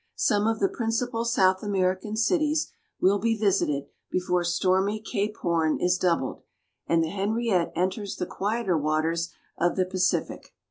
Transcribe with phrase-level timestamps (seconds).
[0.15, 5.99] Some of the principal South American cities will be visited before stormy Cape Horn is
[5.99, 6.41] doubled,
[6.87, 10.55] and the Henriette enters the quieter waters of the Pacific.